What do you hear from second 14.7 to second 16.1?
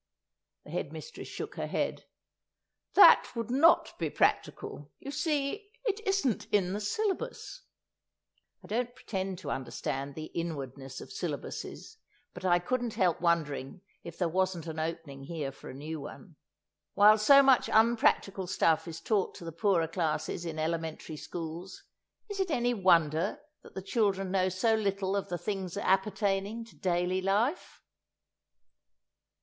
opening here for a new